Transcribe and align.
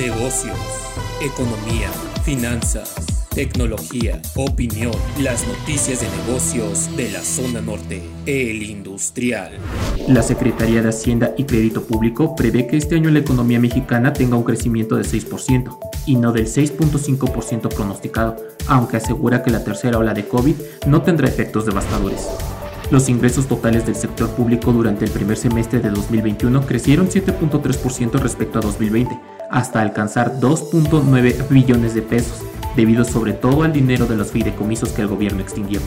negocios, 0.00 0.56
economía, 1.20 1.90
finanzas, 2.24 2.94
tecnología, 3.34 4.22
opinión, 4.34 4.94
las 5.20 5.46
noticias 5.46 6.00
de 6.00 6.08
negocios 6.22 6.96
de 6.96 7.10
la 7.10 7.20
zona 7.20 7.60
norte, 7.60 8.02
el 8.24 8.62
industrial. 8.62 9.52
La 10.08 10.22
Secretaría 10.22 10.80
de 10.80 10.88
Hacienda 10.88 11.34
y 11.36 11.44
Crédito 11.44 11.84
Público 11.84 12.34
prevé 12.34 12.66
que 12.66 12.78
este 12.78 12.94
año 12.94 13.10
la 13.10 13.18
economía 13.18 13.60
mexicana 13.60 14.14
tenga 14.14 14.38
un 14.38 14.44
crecimiento 14.44 14.96
de 14.96 15.02
6% 15.02 15.78
y 16.06 16.16
no 16.16 16.32
del 16.32 16.46
6.5% 16.46 17.68
pronosticado, 17.68 18.36
aunque 18.68 18.96
asegura 18.96 19.42
que 19.42 19.50
la 19.50 19.64
tercera 19.64 19.98
ola 19.98 20.14
de 20.14 20.26
COVID 20.26 20.54
no 20.86 21.02
tendrá 21.02 21.28
efectos 21.28 21.66
devastadores. 21.66 22.26
Los 22.90 23.10
ingresos 23.10 23.46
totales 23.46 23.84
del 23.84 23.96
sector 23.96 24.30
público 24.30 24.72
durante 24.72 25.04
el 25.04 25.10
primer 25.10 25.36
semestre 25.36 25.78
de 25.78 25.90
2021 25.90 26.64
crecieron 26.64 27.08
7.3% 27.08 28.18
respecto 28.18 28.58
a 28.58 28.62
2020, 28.62 29.16
hasta 29.50 29.80
alcanzar 29.80 30.40
2.9 30.40 31.48
billones 31.48 31.94
de 31.94 32.02
pesos, 32.02 32.42
debido 32.76 33.04
sobre 33.04 33.32
todo 33.32 33.62
al 33.62 33.72
dinero 33.72 34.06
de 34.06 34.16
los 34.16 34.30
fideicomisos 34.30 34.90
que 34.90 35.02
el 35.02 35.08
gobierno 35.08 35.40
extinguió. 35.40 35.80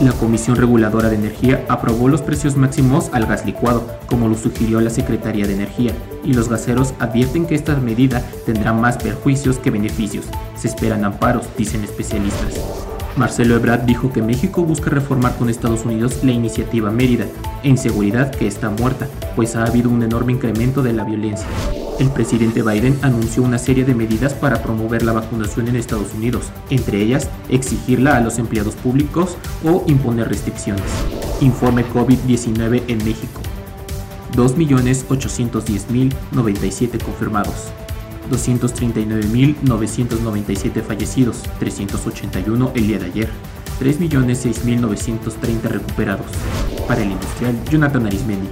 La 0.00 0.12
Comisión 0.12 0.56
Reguladora 0.56 1.08
de 1.08 1.16
Energía 1.16 1.64
aprobó 1.68 2.08
los 2.08 2.22
precios 2.22 2.56
máximos 2.56 3.10
al 3.12 3.26
gas 3.26 3.44
licuado, 3.44 3.84
como 4.06 4.28
lo 4.28 4.36
sugirió 4.36 4.80
la 4.80 4.90
Secretaría 4.90 5.46
de 5.46 5.54
Energía, 5.54 5.92
y 6.22 6.34
los 6.34 6.48
gaseros 6.48 6.94
advierten 7.00 7.46
que 7.46 7.56
esta 7.56 7.74
medida 7.76 8.22
tendrá 8.46 8.72
más 8.72 8.96
perjuicios 8.96 9.58
que 9.58 9.70
beneficios. 9.70 10.26
Se 10.56 10.68
esperan 10.68 11.04
amparos, 11.04 11.48
dicen 11.56 11.82
especialistas. 11.82 12.87
Marcelo 13.18 13.56
Ebrard 13.56 13.82
dijo 13.82 14.12
que 14.12 14.22
México 14.22 14.62
busca 14.62 14.90
reformar 14.90 15.36
con 15.36 15.50
Estados 15.50 15.84
Unidos 15.84 16.20
la 16.22 16.30
iniciativa 16.30 16.92
Mérida, 16.92 17.26
en 17.64 17.76
seguridad 17.76 18.30
que 18.30 18.46
está 18.46 18.70
muerta, 18.70 19.08
pues 19.34 19.56
ha 19.56 19.64
habido 19.64 19.90
un 19.90 20.04
enorme 20.04 20.32
incremento 20.32 20.82
de 20.82 20.92
la 20.92 21.02
violencia. 21.02 21.48
El 21.98 22.10
presidente 22.10 22.62
Biden 22.62 22.96
anunció 23.02 23.42
una 23.42 23.58
serie 23.58 23.84
de 23.84 23.96
medidas 23.96 24.34
para 24.34 24.62
promover 24.62 25.02
la 25.02 25.12
vacunación 25.12 25.66
en 25.66 25.74
Estados 25.74 26.14
Unidos, 26.14 26.52
entre 26.70 27.02
ellas 27.02 27.28
exigirla 27.48 28.16
a 28.16 28.20
los 28.20 28.38
empleados 28.38 28.76
públicos 28.76 29.36
o 29.64 29.82
imponer 29.88 30.28
restricciones. 30.28 30.84
Informe 31.40 31.84
COVID-19 31.86 32.84
en 32.86 32.98
México. 32.98 33.40
2.810.097 34.36 37.02
confirmados. 37.02 37.72
239.997 38.30 40.82
fallecidos, 40.82 41.42
381 41.58 42.72
el 42.74 42.86
día 42.86 42.98
de 42.98 43.06
ayer, 43.06 43.30
3.006.930 43.80 45.62
recuperados. 45.62 46.26
Para 46.86 47.02
el 47.02 47.12
industrial 47.12 47.58
Jonathan 47.70 48.04
Arismendi. 48.06 48.50